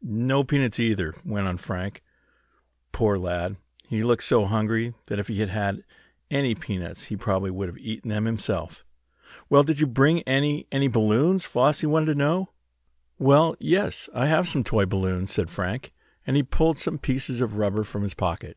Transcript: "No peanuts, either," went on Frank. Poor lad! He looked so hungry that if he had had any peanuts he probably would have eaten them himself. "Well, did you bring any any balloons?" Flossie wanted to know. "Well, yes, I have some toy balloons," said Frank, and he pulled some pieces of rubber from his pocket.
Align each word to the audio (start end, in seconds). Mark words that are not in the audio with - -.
"No 0.00 0.42
peanuts, 0.44 0.80
either," 0.80 1.14
went 1.26 1.46
on 1.46 1.58
Frank. 1.58 2.02
Poor 2.90 3.18
lad! 3.18 3.56
He 3.86 4.02
looked 4.02 4.22
so 4.22 4.46
hungry 4.46 4.94
that 5.08 5.18
if 5.18 5.28
he 5.28 5.40
had 5.40 5.50
had 5.50 5.84
any 6.30 6.54
peanuts 6.54 7.04
he 7.04 7.18
probably 7.18 7.50
would 7.50 7.68
have 7.68 7.76
eaten 7.76 8.08
them 8.08 8.24
himself. 8.24 8.82
"Well, 9.50 9.62
did 9.62 9.78
you 9.80 9.86
bring 9.86 10.20
any 10.22 10.66
any 10.72 10.88
balloons?" 10.88 11.44
Flossie 11.44 11.84
wanted 11.86 12.06
to 12.06 12.14
know. 12.14 12.54
"Well, 13.18 13.56
yes, 13.60 14.08
I 14.14 14.24
have 14.24 14.48
some 14.48 14.64
toy 14.64 14.86
balloons," 14.86 15.30
said 15.30 15.50
Frank, 15.50 15.92
and 16.26 16.34
he 16.34 16.42
pulled 16.42 16.78
some 16.78 16.96
pieces 16.96 17.42
of 17.42 17.58
rubber 17.58 17.84
from 17.84 18.04
his 18.04 18.14
pocket. 18.14 18.56